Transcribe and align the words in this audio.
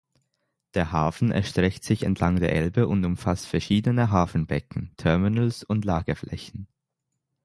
Der 0.73 0.91
Hafen 0.91 1.29
erstreckt 1.31 1.83
sich 1.83 2.01
entlang 2.01 2.37
der 2.37 2.53
Elbe 2.53 2.87
und 2.87 3.05
umfasst 3.05 3.45
verschiedene 3.45 4.09
Hafenbecken, 4.09 4.91
Terminals 4.97 5.63
und 5.63 5.85
Lagerflächen. 5.85 6.67